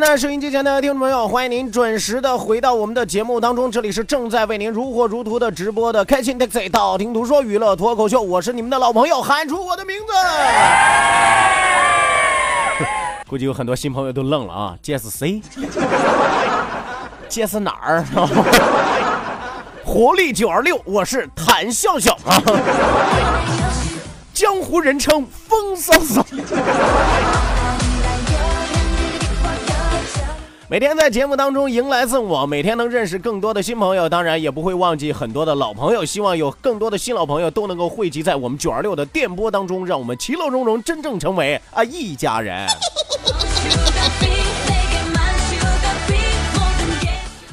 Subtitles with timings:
[0.00, 10.12] 那收音机前的听众朋友，欢迎您准时的回到我们的节目当中，这里是正在为您如火如荼的直播的开心 taxi 道听途说娱乐脱口秀，我是你们的老朋友，喊出我的名字。
[13.28, 15.42] 估计有很多新朋友都愣了啊，这是谁？
[17.28, 18.04] 这是哪儿？
[19.84, 22.40] 活力九二六，我是谭笑笑啊，
[24.32, 26.24] 江湖人称风骚骚。
[30.70, 36.04] 每天在节目当中迎来送往，每天能认识更多的新朋友，当然也不会忘记很多的老朋友。
[36.04, 42.68] 希望有更多的新老朋友都能够汇集在我们九二六的电波当中，让我们其乐融融，真正成为啊一家人。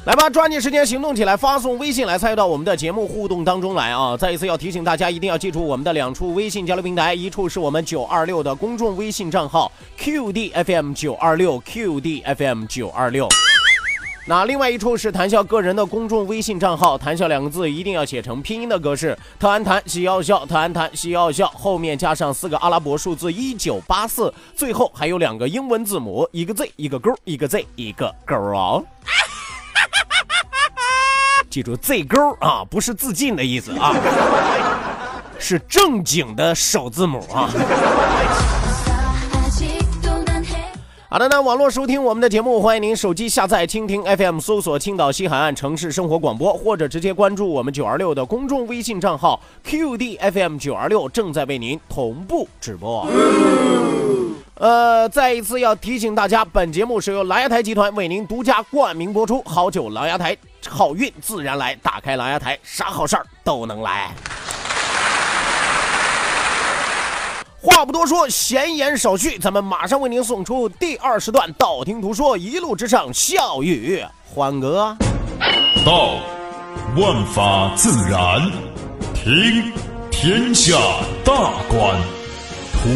[0.05, 4.15] 来吧，抓紧时间行动起来，发送微信来参与到我们的节目互动当中来啊！
[4.15, 13.27] 再一次要提醒大家，一定要记住我们的两处微信交流平台，一处是我们九二六的公众微信账号 QDFM 九二六 QDFM 九二六，
[14.27, 28.85] 那另外一处是谈笑个人的公众微信账号，谈笑两个字一定要写成拼音的格式，特安谈西要笑，特安谈西要笑，后面加上四个阿拉伯数字一九八四，最后还有两个英文字母，一个 Z 一个勾，一个 Z 一个勾哦。
[31.55, 33.95] 记住 Z 勾啊，不是自尽的意思啊，
[35.39, 37.49] 是正经的首字母啊。
[41.09, 53.07] 好的，那网络收听我们的节目，欢迎您手机下载蜻蜓 FM，搜索青岛西海岸城市生活广播，或者直接关注我们九二六的公众微信账号 QDFM 九二六，正在为您同步直播。
[54.55, 60.35] 呃，再一次要提醒大家，本节目是由狼牙台集团为您独家冠名播出，好酒狼牙台。
[60.69, 64.11] 好运自然来，打开狼牙台，啥好事儿都能来。
[67.61, 74.95] 话不多说，闲言少叙，咱们马上为您送出第二十段道听途说，一路之上笑语欢歌。
[75.85, 76.15] 道，
[76.95, 78.39] 万法自然；
[79.13, 79.73] 听，
[80.11, 80.77] 天下
[81.23, 81.33] 大
[81.67, 81.99] 观；
[82.73, 82.89] 图，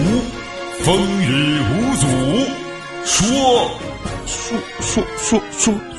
[0.83, 2.07] 风雨无阻；
[3.05, 3.71] 说，
[4.27, 5.73] 说说说说。
[5.73, 5.98] 说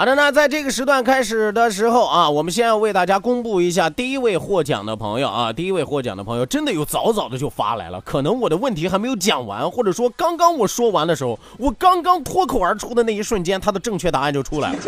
[0.00, 5.52] 好的，那在这个时段开始的时候啊，我们先要为大家公布一下第一位获奖的朋友啊。
[5.52, 14.78] 第一位获奖的朋友真的有早早的就发来了，可能我的问题还没有讲完，或者说刚刚我说完的时候，我刚刚脱口而出的那一瞬间，他的正确答案就出来了。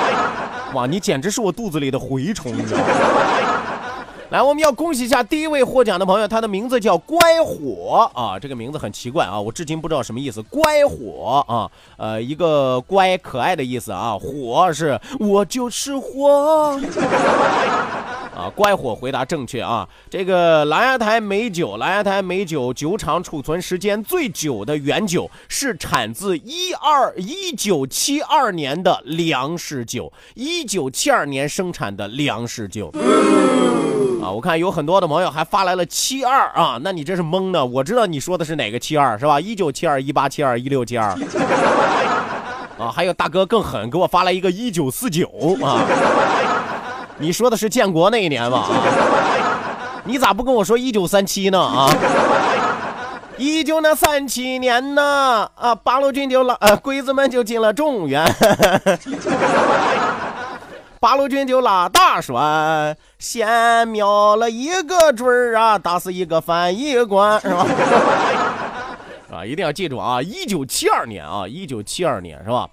[0.72, 2.84] 哇，你简直是我肚子里的蛔虫，你知道吗？
[4.30, 10.42] 来，我们要恭喜一下第一位获奖的朋友，他的名字叫乖火啊，这个名字很奇怪啊，我至今不知道什么意思。
[10.42, 16.76] 乖火啊，呃，一个乖可爱的意思啊，火是我就是火
[18.36, 19.88] 啊，乖火回答正确啊。
[20.10, 32.92] 这个狼牙台美酒，狼牙台美酒酒厂储存时间最久的原酒是产自一二一九七二年的粮食酒，一九七二年生产的粮食酒。
[34.22, 37.64] 啊，我看有很多的朋友还发来了七二啊，那你这是蒙的。
[37.64, 39.40] 我知道你说的是哪个七二，是吧？
[39.40, 41.08] 一九七二、一八七二、一六七二。
[42.78, 45.26] 啊，还有大哥更狠，给我发来一个一九四九
[45.62, 45.80] 啊，
[47.18, 48.58] 你说的是建国那一年吧？
[48.58, 51.58] 啊，你咋不跟我说一九三七呢？
[51.58, 51.90] 啊，
[53.38, 58.24] 一九那三七年呢，啊，八路军就拉，呃，鬼子们就进了中原。
[61.00, 67.66] 八路军就拉大栓，先瞄了一个准儿啊，打死一个翻译官，是吧？
[69.32, 70.20] 啊，一定要记住啊！
[70.22, 72.66] 一九七二年啊，一九七二年是吧？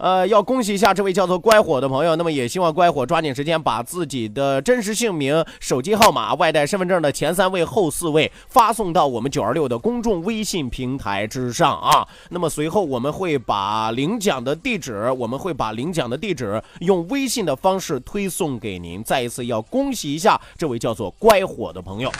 [0.00, 2.16] 呃，要恭喜一下这位叫做乖火的朋友。
[2.16, 12.08] 那么也希望乖火抓紧时间把自己的真实姓名、手机号码、外带身份证的前三位、后四位发送到我们九二六的公众微信平台之上啊。
[12.30, 19.04] 那么随后我们会把领奖的地址，我们会把领奖的地址用微信的方式推送给您。
[19.04, 22.10] 再一次要恭喜一下这位叫做乖火的朋友。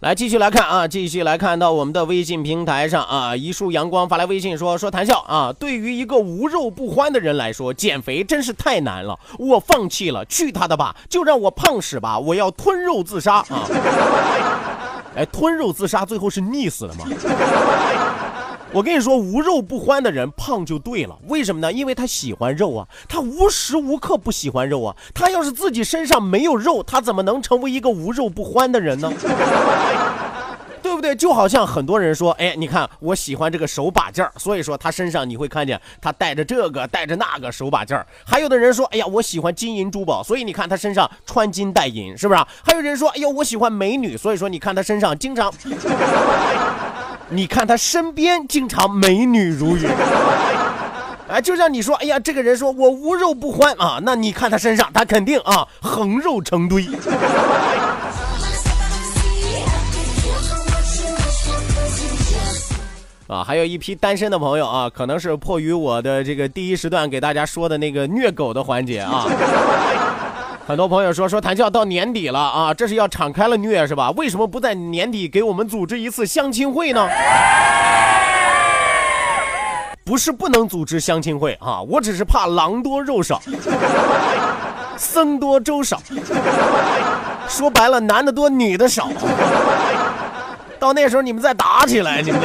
[0.00, 13.68] 来继续来看啊，继续来看到我们的微信平台上啊，一束阳光发来微信说说谈笑啊，对于一个无肉不欢的人来说，减肥真是太难了，我放弃了，去他的吧，就让我胖死吧，我要吞肉自杀啊！
[15.16, 17.04] 哎，吞肉自杀最后是溺死了吗？
[18.72, 21.72] 我跟你说，无肉不欢的人胖就对了，为什么呢？
[21.72, 24.94] 因为他喜欢肉啊，他无时无刻不喜欢肉啊。
[25.12, 29.12] 他要是自己身上没有肉，他怎么能成为一个无肉不欢的人呢？
[30.82, 31.14] 对不对？
[31.16, 38.06] 就好像很多人说，哎，你看我喜欢这个手把件儿，所以说他身上你会看见他带着这个，带着那个手把件儿。
[38.24, 42.40] 还有的人说，哎呀，我喜欢金银珠宝，所以你看他身上穿金戴银，是不是？
[42.64, 45.52] 还有人说，哎呦，我喜欢美女，所以说你看他身上经常。
[47.32, 49.88] 你看他身边经常美女如云，
[51.28, 56.84] 哎，就像你说，哎呀，这个人说我无肉不欢啊，那你看他身上，他肯定啊横肉成堆。
[63.28, 69.24] 啊，还有一批单身的朋友啊，可能是迫于我的这个第一时段给大家说的那个虐狗的环节啊。
[70.70, 74.12] 很多朋友说说谈笑到年底了啊，这是要敞开了虐是吧？
[74.12, 77.08] 为什么不在年底给我们组织一次相亲会呢？
[80.04, 83.42] 不是不能组织相亲会啊，我只是怕狼多肉少，
[84.96, 86.00] 僧多粥少。
[87.48, 89.08] 说白了，男的多，女的少。
[90.78, 92.40] 到那时候你们再打起来，你们。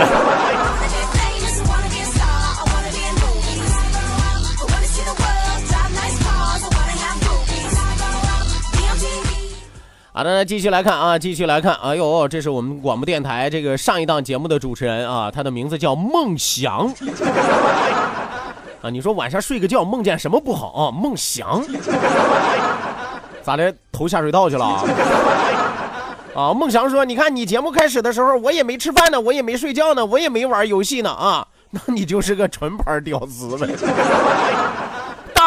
[10.16, 11.76] 好的，那继续来看啊，继续来看。
[11.84, 16.90] 哎呦，这是我们广播电台这个上一档节目的主持人啊，他的名字叫孟祥
[18.82, 18.90] 啊。
[18.90, 20.90] 你说晚上睡个觉梦见什么不好啊？
[20.90, 21.62] 梦祥
[23.44, 23.76] 咋的？
[23.92, 24.66] 投下水道去了
[26.34, 26.54] 啊？
[26.54, 33.68] 孟祥说：“你看你节目开始的时候，我也没吃饭呢，我也没睡觉呢，我也没玩游戏呢啊，那你就是个纯牌屌丝呗。”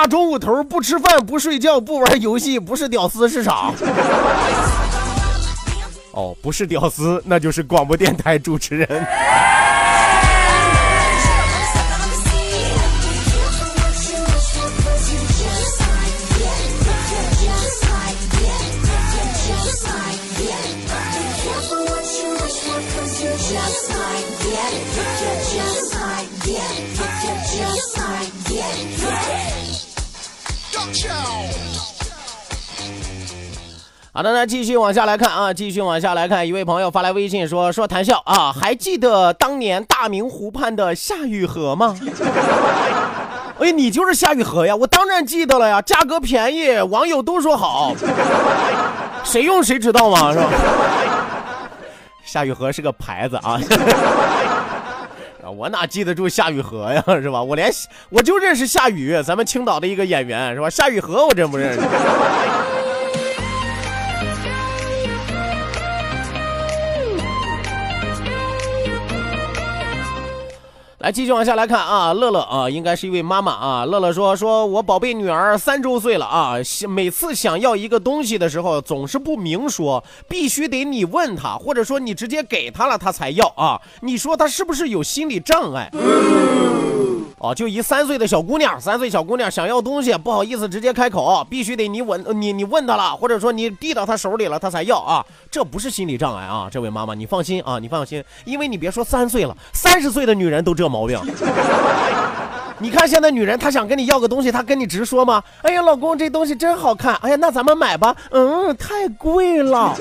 [0.01, 3.73] 大中午头不吃饭不睡觉不玩游戏不是屌丝是啥？
[6.15, 8.89] 哦，不是屌丝，那就是广播电台主持人。
[34.13, 41.97] 好的，那继续往下来看啊，继续往下来看，一位朋友发来微信说说谈笑啊，还记得当年大明湖畔的夏雨荷吗？
[43.61, 47.95] 哎，你就是夏雨荷呀，我当然记得了呀，价格便宜，网友都说好，
[49.25, 50.33] 谁用谁知道嘛？
[50.33, 50.49] 是吧？
[52.25, 53.59] 夏雨荷是个牌子啊，
[55.51, 57.43] 我哪记得住夏雨荷呀，是吧？
[57.43, 57.71] 我连
[58.11, 60.69] 我就认识夏雨，咱们青岛的一个演员是吧？
[60.69, 61.81] 夏雨荷我真不认识。
[70.99, 73.85] 来，继续往下来看啊，乐乐啊，应该是一位妈妈啊。
[73.85, 76.55] 乐乐说：“说我宝贝女儿三周岁了啊，
[76.89, 83.81] 每次想要一个东西的时候，总是不明说，必须得你问她，或者说你直接给她了，她才要啊。
[84.01, 85.89] 你说她是不是有心理障碍？”
[87.39, 95.25] 哦，就一三岁的小姑娘，三岁小姑娘想要东西，不好意思直接开口，必须得你问你你问她了，或者说你递到她手里了，她才要啊。
[95.51, 101.21] 这不是心理障碍啊，这位妈妈你放心啊，你放心，因为你别说三岁了，三十岁的女人都这毛病。
[102.81, 105.43] 你看现在女人，她想跟你要个东西，她跟你直说吗？
[105.63, 108.15] 哎呀，老公这东西真好看，哎呀，那咱们买吧。
[108.31, 109.95] 嗯，太贵了。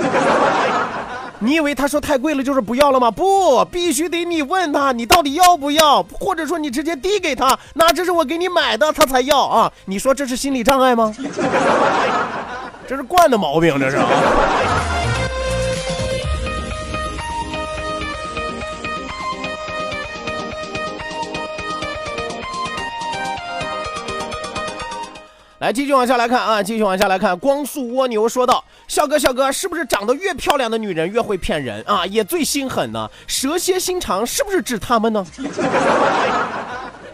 [1.39, 3.11] 你以为他说太贵了就是不要了吗？
[3.11, 9.71] 不，必须得你问他，你到底要不要，或者说你直接递给他，那这是我给你买的，他才要啊！
[9.85, 11.13] 你说这是心理障碍吗？
[12.87, 13.97] 这是惯的毛病，这是
[25.59, 27.35] 来，继续往下来看啊，继续往下来看。
[27.39, 32.05] 光速蜗牛说道：“笑哥，笑哥，是不是长得越漂亮的女人越会骗人啊？
[32.05, 33.09] 也最心狠呢？
[33.25, 35.25] 蛇蝎心肠是不是指他们呢？”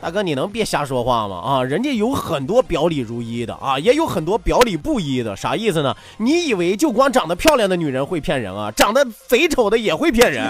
[0.01, 1.37] 大哥，你能别瞎说话吗？
[1.37, 5.95] 啊，人家有很多表里如一的啊，也有很多表里不一的，啥意思呢？
[6.17, 8.69] 你以为就光长得漂亮的女人会骗人啊？
[8.71, 10.45] 长得贼丑的也会骗人。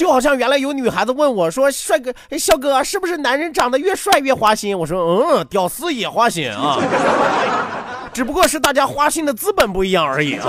[0.00, 5.02] 就好像原来有女孩子问我说：“帅哥，笑哥，是不是男人长得越帅越花心？”我说
[5.36, 6.78] ：“嗯，屌丝也花心啊，
[8.10, 10.46] 只不过是大家花心的资本不一样而已啊。”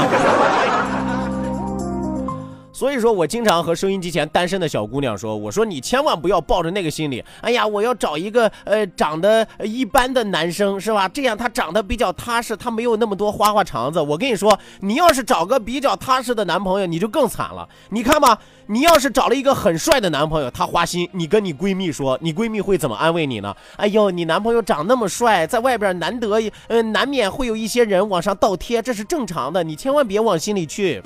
[2.81, 11.07] 所以说我经常和收音机前单身的小姑娘说：“我说你千万不要抱着那个心理，哎呀，我要找一个呃长得一般的男生是吧？
[11.07, 14.01] 这样他长得比较踏实，他没有那么多花花肠子。
[14.01, 17.69] 我跟你说，你要是找个比较踏实的男朋友，你就更惨了。
[17.89, 23.55] 你看吧，你要是找了一个很帅的男朋友，他花心，你跟你闺蜜说，你闺蜜会怎么安慰你呢？
[23.77, 30.99] 哎呦，你男朋友长那么帅，在外边难得呃难免会有一些人往上倒贴，这是正常的，你千万别往心里去。”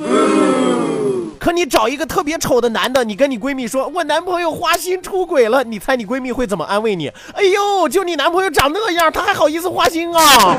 [1.40, 7.08] 可你找一个特别丑的男的，你跟你闺蜜说，我男朋友花心出轨了，你猜你闺蜜会怎么安慰你？
[7.34, 10.56] 哎呦，就你男朋友长那样，他还好意思花心啊？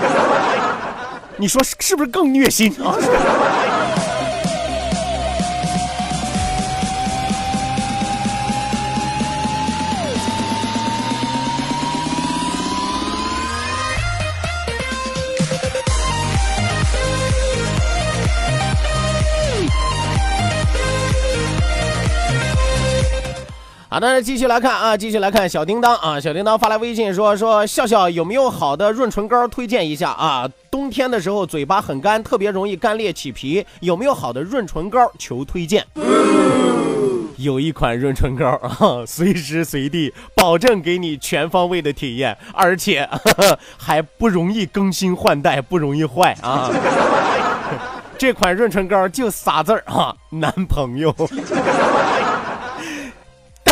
[1.38, 2.97] 你说是是不是更虐心啊？
[23.96, 30.46] 好的，继续来看啊，继续来看小叮当啊，小叮当发来微信说说笑笑有没有好的润唇膏推荐一下啊？
[30.70, 35.10] 冬天的时候嘴巴很干，特别容易干裂起皮，有没有好的润唇膏？
[35.18, 35.82] 求推荐。
[37.38, 43.08] 有一款润唇膏啊，随时随地保证给你全方位的体验，而且
[43.80, 46.70] 还不容易更新换代，不容易坏啊。
[48.18, 51.14] 这款润唇膏就仨字儿啊，男朋友。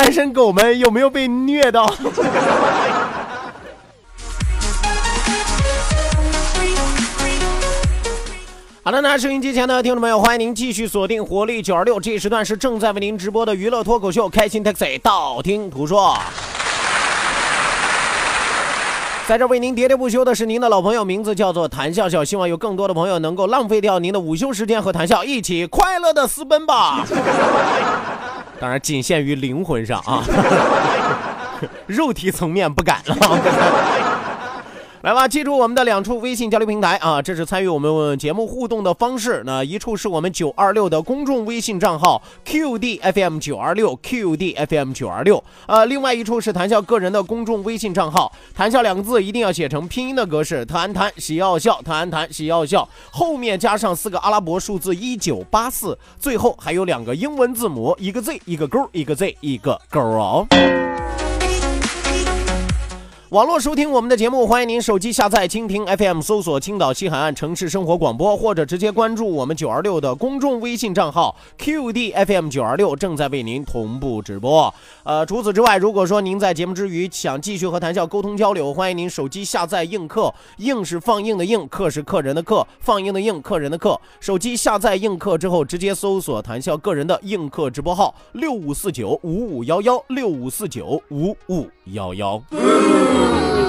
[0.05, 1.87] 单身狗们有没有被虐到？
[8.83, 16.19] 好的，那收音机前的听众朋友，欢迎您继续锁定活力九二六，这一时段是正在为您直播的娱乐脱口秀《开心 Taxi》，道听途说，
[19.27, 27.07] 在这为您喋喋不休的是您的老朋友，名字叫做谭笑笑，希望有更多的朋友能够浪费掉您的午休时间和谭笑一起快乐的私奔吧。
[28.61, 30.23] 当然，仅限于灵魂上啊，
[31.87, 33.17] 肉体层面不敢了。
[35.05, 39.43] 来吧，记住我们的两处微信交流平台啊，这是参与我们节目互动的方式。
[39.45, 60.47] 那一处是我们九二六的公众微信账号 QDFM 九二六 QDFM 九二六，呃，另外一处是谈笑个人的公众微信账号，谈笑两个字一定要写成拼音的格式，谈谈喜要笑，谈谈喜要笑，后面加上四个阿拉伯数字一九八四，最后还有两个英文字母，一个 Z 一个勾，一个 Z 一个勾哦。
[63.35, 74.73] 网络收听我们的节目，欢迎您手机下载蜻蜓 FM，搜索青岛西海岸城市生活广播，或者直接关注我们九二六的公众微信账号 QDFM 九二六，正在为您同步直播。
[75.03, 84.01] 呃，除此之外，如果说您在节目之余想继续和谈笑沟通交流，欢迎您手机下载映客，映是放映的映，客是客人的客，放映的映，客人的客。
[84.21, 92.41] 手机下载映客之后，直接搜索谈笑个人的映客直播号六五四九五五幺幺六五四九五五幺幺。
[93.25, 93.64] Ooh.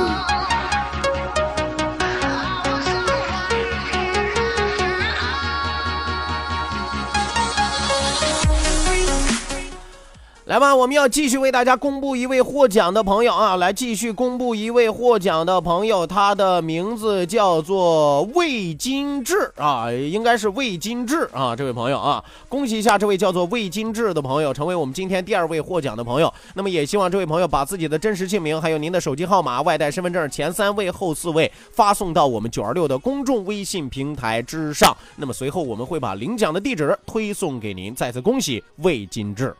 [10.46, 13.56] 来吧，我们要继续为大家公布一位获奖的朋友啊！
[13.56, 26.32] 来，继续公布一位获奖的朋友，他的名字叫做魏金志啊，应该是魏金志啊，这位朋友啊，恭喜一下这位叫做魏金志的朋友，成为我们今天第二位获奖的朋友。
[26.54, 34.96] 那么也希望这位朋友把自己的真实姓名，还有您的手机号码、外带身份证前三位、后四位发送到我们九二六的公众微信平台之上。
[35.16, 37.96] 那么随后我们会把领奖的地址推送给您。
[37.96, 39.52] 再次恭喜魏金志。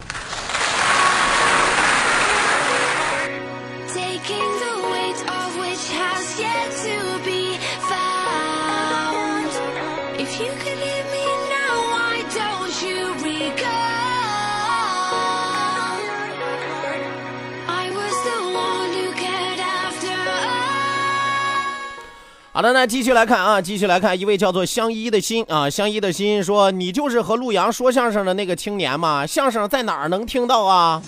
[22.56, 29.26] 好的，那继续来看啊，继续来看一位叫做相依的心啊，相依的心说：“你就是和陆阳说相声的那个青年吗？
[29.28, 31.02] 相声在哪儿能听到啊？”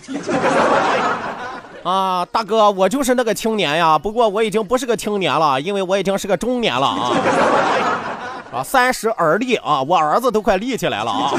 [1.84, 7.16] 啊，大哥，我就是那个青年呀，不过我已经不是个青年了，因为我已经是个中年了啊。
[8.52, 11.32] 啊，三十而立啊，我儿子都快立起来了啊。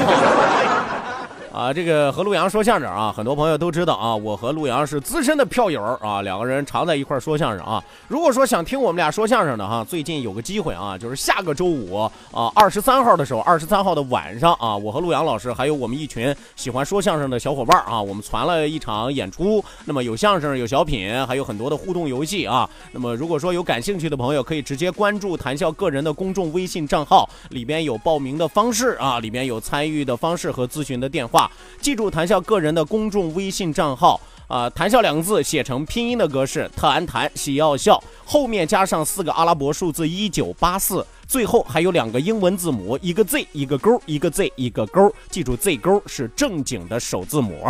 [1.59, 7.83] 啊，这个和陆阳说相声啊，很多朋友都知道啊，我和陆阳是资深的票友啊，两个人常在一块说相声啊。
[8.07, 12.01] 如果说想听我们俩说相声的哈，最近有个机会啊，就是下个周五
[12.31, 22.69] 啊，二十三号的时候，二十三号的晚上啊，我和陆阳老师还有我们一群喜欢说相声的小伙伴啊，我们传了一场演出，那么有相声，有小品，还有很多的互动游戏啊。
[22.93, 31.48] 那么如果说有感兴趣的朋友，可以直接关注谈笑个人的公众微信账号，里边有报名的方式啊，里边有参与的方式和咨询的电话。
[31.81, 47.65] 记住谈笑个人的公众微信账号啊，谈笑两个字写成拼音的格式，特安谈喜要笑，后面加上四个阿拉伯数字一九八四，最后还有两个英文字母，一个 Z 一个勾，一个 Z 一个勾，记住 Z 勾是正经的首字母。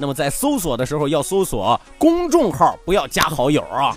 [0.00, 3.96] 那么在搜索的时候要搜索公众号，不要加好友啊。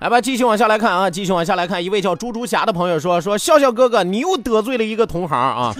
[0.00, 5.74] 来吧，继续往下来看啊，继续往下来看，一位叫猪猪侠的朋友说说笑笑哥哥，你又得罪了一个同行啊。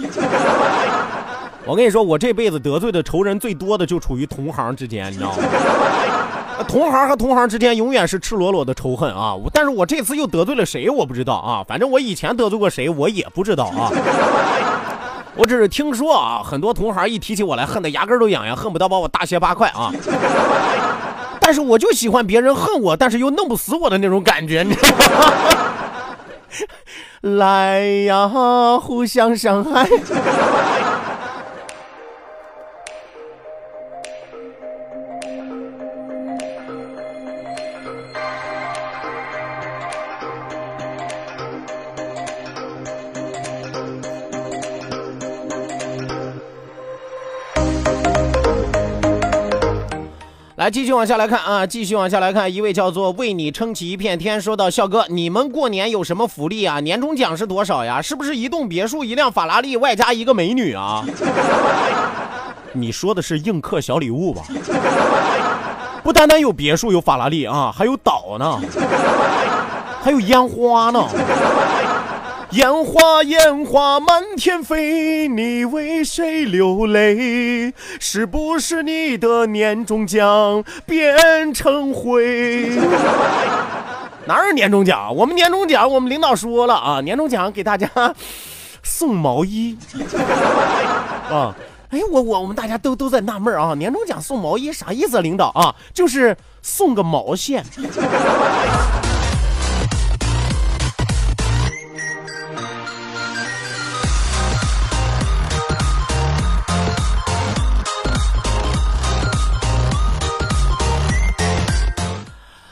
[1.65, 5.37] 我跟你说，我这辈子得罪的仇人最多的就处于同行之间，你知道吗？
[6.67, 9.33] 同行和同行之间永远是赤裸裸的仇恨啊！
[9.51, 11.65] 但是我这次又得罪了谁，我不知道啊。
[11.67, 13.89] 反正我以前得罪过谁，我也不知道啊。
[15.35, 19.91] 我只是听说啊，很多同行一提起我来，恨得牙根都痒痒，恨不得把我大卸八块啊。
[21.51, 26.15] 但是我就喜欢别人恨我，但是又弄不死我的那种感觉，你知道吗？
[27.37, 28.29] 来呀，
[28.81, 29.85] 互相伤害。
[50.71, 56.79] 继续往下来看啊，继续往下来看，一位叫做为你撑起一片天，说到笑哥，你们过年有什么福利啊？
[56.79, 58.01] 年终奖是多少呀？
[58.01, 61.03] 是不是一栋别墅、一辆法拉利，外加一个美女啊？
[62.71, 64.43] 你说的是映客小礼物吧？
[66.01, 68.59] 不单单有别墅、有法拉利啊，还有岛呢，
[70.01, 71.05] 还有烟花呢。
[72.51, 77.73] 烟花烟花满天飞，你为谁流泪？
[77.97, 82.71] 是不是你的年终奖变成灰？
[84.25, 85.15] 哪有年终奖？
[85.15, 87.89] 我们年终奖，我们领导说了啊，年终奖给大家
[88.83, 89.77] 送毛衣
[91.29, 91.55] 啊。
[91.91, 95.21] 哎，我我我们大家都都在纳闷啊，年终奖送毛衣啥意思？
[95.21, 97.63] 领导啊，就是送个毛线。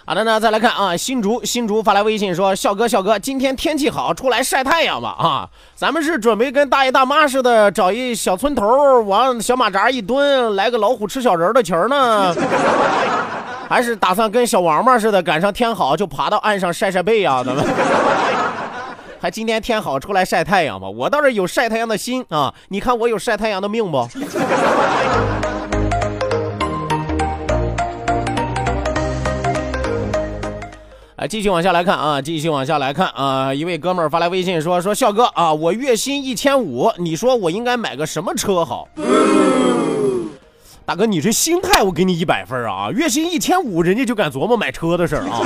[0.09, 5.47] 好的呢，再来看啊，新竹新竹发来微信说：“笑哥笑哥，今天天气好，出来晒太阳吧啊！
[5.75, 12.33] 咱们是准备跟大爷大妈似的，找一小村头，往小马扎一蹲，来个老虎吃小人的情呢，
[13.69, 17.43] 还是打算跟小王八似的，赶上天好就爬到岸上晒晒背呀？
[17.45, 17.63] 咱们
[19.21, 20.89] 还今天天好出来晒太阳吧？
[20.89, 22.51] 我倒是有晒太阳的心啊！
[22.69, 24.09] 你看我有晒太阳的命不？”
[31.19, 33.53] 来，继续往下来看啊，继续往下来看啊！
[33.53, 38.87] 一位哥们儿发来微信说：“说笑哥啊，我月薪一千五，你说我应该买个什么车好？”
[40.85, 42.87] 大哥，你这心态我给你一百分啊！
[42.93, 45.41] 月薪一千五，人家就敢琢磨买车的事儿啊！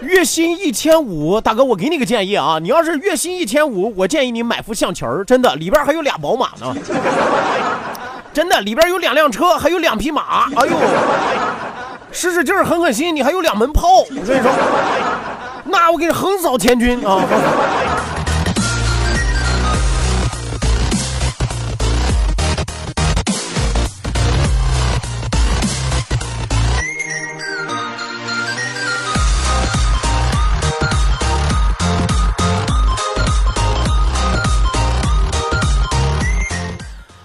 [0.00, 6.74] 月薪一千五，大哥，我给你个建议啊，你要是月薪一千五，我建议你买副象棋儿，真的，里边还有俩宝马呢，
[8.32, 10.72] 真的，里边有两辆车，还有两匹马，哎呦！
[12.12, 14.52] 使使劲儿，狠狠心，你还有两门炮，我跟你说，
[15.64, 17.20] 那我给你横扫千军啊！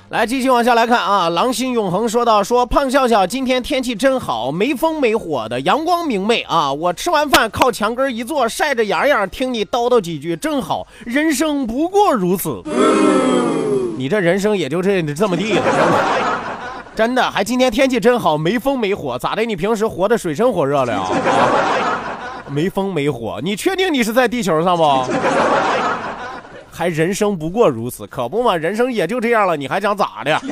[0.10, 1.28] 来来，继续往下来看啊。
[1.30, 6.72] 狼心永恒说到说胖笑笑，今天天气真好，没风没火的，阳光明媚啊。
[6.72, 10.88] 我吃完饭靠墙根一坐，晒着痒痒，听你叨叨几句，真好。
[11.06, 12.64] 人生不过如此，
[13.98, 15.64] 你这人生也就这这么地了，
[16.96, 17.30] 真的。
[17.30, 19.44] 还今天天气真好，没风没火，咋的？
[19.44, 21.04] 你平时活得水深火热了呀？
[22.50, 24.84] 没风没火，你确定你是在地球上不？
[26.78, 28.56] 还人生不过如此，可不嘛？
[28.56, 30.40] 人生也就这样了，你还想咋的？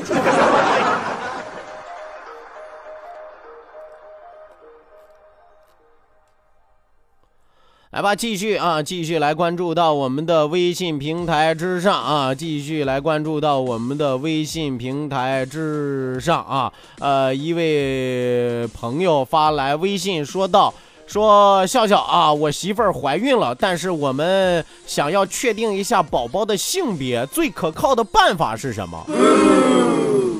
[7.91, 16.73] 来吧，继续啊，继续来关注到我们的微信平台之上啊，继续来关注到我们的微信平台之上啊。
[16.97, 20.73] 呃，一位朋友发来微信说道。
[21.07, 28.97] 说笑笑啊，我媳妇儿怀孕了，但是我们想要确定一下宝宝的性别，最可靠的办法是什么？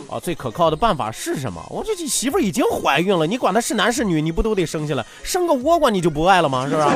[0.09, 1.61] 啊，最可靠的办法是什么？
[1.69, 5.05] 我这媳妇儿已经怀孕了，你管她是男是女，你不都得生下来？
[5.23, 6.67] 生个倭瓜你就不爱了吗？
[6.67, 6.87] 是不是？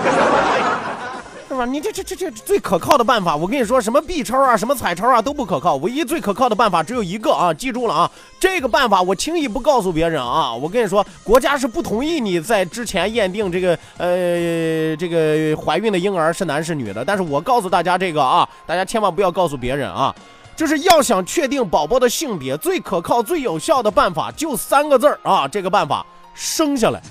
[1.66, 7.54] 你这这这这最可靠的办法，我跟你说，什么 B 超啊，什么彩超啊都不可靠，唯一最可靠的办法只有一个啊！
[7.54, 10.54] 记住了啊，这个办法我轻易不告诉别人啊！
[10.54, 20.14] 我跟你说，国家是不同意你在之前验定这个呃这个怀孕的婴儿是男是女的，但是我告诉大家这个啊，大家千万不要告诉别人啊！
[20.56, 25.48] 就是要想确定宝宝的性别，最可靠、最有效的办法就三个字儿啊！
[25.48, 27.02] 这个办法，生下来。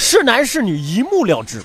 [0.00, 1.60] 是男是女一目了之。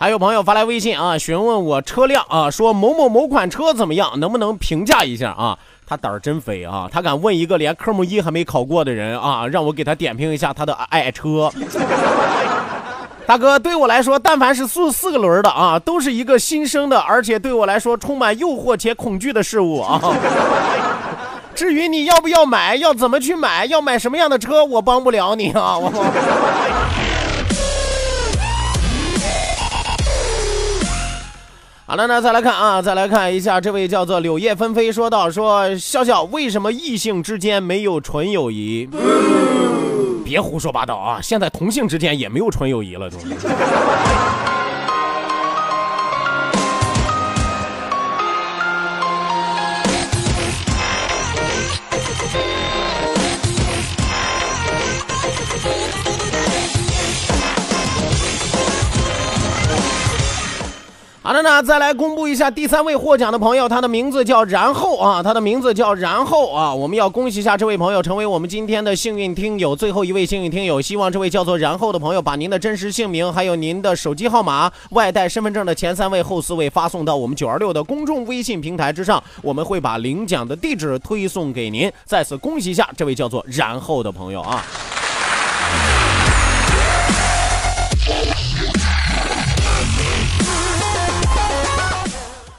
[0.00, 5.58] 还有朋友发来微信啊，询问我车辆啊，说某某某款车怎么样，能不能评价一下啊？
[5.86, 11.52] 他胆儿真肥啊，他敢问一个连科目一还没考过的人啊，让我给他点评一下他的爱车。
[13.26, 20.00] 大哥，对我来说，但凡是四四个轮的啊，都是一个新生的，而且对我来说充满诱惑且恐惧的事物啊。
[21.54, 25.76] 至于你要不要买，要怎么去买，要买什么样的车，我帮不了你啊。
[25.76, 25.92] 我。
[31.90, 38.88] 好了，那再来看啊，再来看一下，这位叫做柳叶纷飞说道：“说笑笑，为什么异性之间没有纯友谊？
[40.24, 41.18] 别胡说八道啊！
[41.20, 43.18] 现在同性之间也没有纯友谊了，都。”
[61.30, 70.80] 好的呢，再来公布一下第三位获奖的朋友，他的名字叫然后啊，他的名字叫然后啊，我们要恭喜一下这位朋友，成为我们今天的幸运听友，最后一位幸运听友。
[70.80, 81.88] 希望这位叫做然后的朋友把您的真实姓名，还有您的手机号码、外带身份证的前三位、后四位发送到我们九二六的公众微信平台之上，我们会把领奖的地址推送给您。
[82.04, 84.66] 再次恭喜一下这位叫做然后的朋友啊。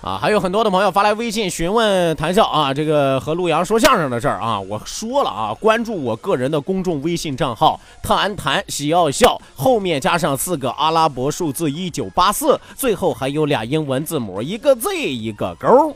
[0.02, 15.96] 啊，还有很多的朋友发来微信询问谈笑啊，这个和陆阳说相声的事儿啊，我说了啊，关注我个人的公众微信账号“谈谈喜要笑”，后面加上四个阿拉伯数字一九八四，最后还有俩英文字母，一个 Z 一个勾。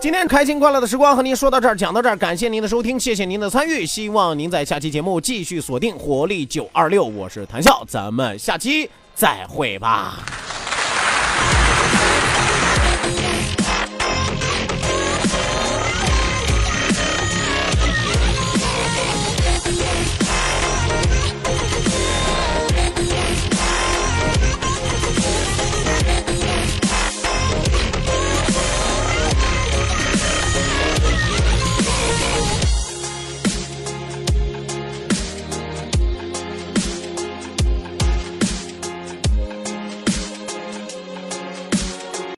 [0.00, 10.18] 今天开心快乐的时光和您说到这儿，讲到这儿，感谢您的收听，谢谢您的参与，希望您在下期节目继续锁定活力九二六，我是谈笑，咱们下期再会吧。